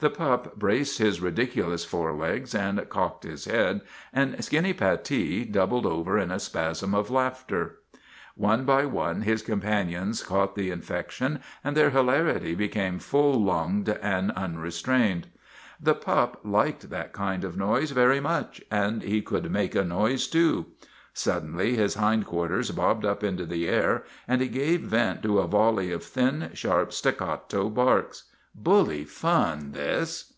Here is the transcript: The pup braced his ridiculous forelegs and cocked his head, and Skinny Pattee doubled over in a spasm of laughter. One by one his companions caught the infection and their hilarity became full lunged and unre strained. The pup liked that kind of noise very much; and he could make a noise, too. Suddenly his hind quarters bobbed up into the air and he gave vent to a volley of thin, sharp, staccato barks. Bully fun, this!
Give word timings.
The 0.00 0.10
pup 0.10 0.56
braced 0.56 0.98
his 0.98 1.20
ridiculous 1.20 1.84
forelegs 1.84 2.54
and 2.54 2.88
cocked 2.88 3.24
his 3.24 3.46
head, 3.46 3.80
and 4.12 4.36
Skinny 4.44 4.72
Pattee 4.72 5.44
doubled 5.44 5.86
over 5.86 6.16
in 6.20 6.30
a 6.30 6.38
spasm 6.38 6.94
of 6.94 7.10
laughter. 7.10 7.80
One 8.36 8.64
by 8.64 8.86
one 8.86 9.22
his 9.22 9.42
companions 9.42 10.22
caught 10.22 10.54
the 10.54 10.70
infection 10.70 11.40
and 11.64 11.76
their 11.76 11.90
hilarity 11.90 12.54
became 12.54 13.00
full 13.00 13.42
lunged 13.42 13.88
and 13.88 14.30
unre 14.36 14.70
strained. 14.72 15.26
The 15.80 15.96
pup 15.96 16.42
liked 16.44 16.90
that 16.90 17.12
kind 17.12 17.42
of 17.42 17.56
noise 17.56 17.90
very 17.90 18.20
much; 18.20 18.62
and 18.70 19.02
he 19.02 19.20
could 19.20 19.50
make 19.50 19.74
a 19.74 19.82
noise, 19.82 20.28
too. 20.28 20.66
Suddenly 21.12 21.74
his 21.74 21.94
hind 21.96 22.24
quarters 22.24 22.70
bobbed 22.70 23.04
up 23.04 23.24
into 23.24 23.44
the 23.46 23.66
air 23.68 24.04
and 24.28 24.40
he 24.40 24.46
gave 24.46 24.82
vent 24.82 25.24
to 25.24 25.40
a 25.40 25.48
volley 25.48 25.90
of 25.90 26.04
thin, 26.04 26.50
sharp, 26.54 26.92
staccato 26.92 27.68
barks. 27.68 28.26
Bully 28.60 29.04
fun, 29.04 29.70
this! 29.70 30.32